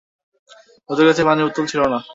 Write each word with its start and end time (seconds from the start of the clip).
ওদের 0.89 1.05
কাছে 1.09 1.21
পানির 1.27 1.45
বোতল 1.47 1.65
ছিল 1.71 1.81
না। 1.93 1.99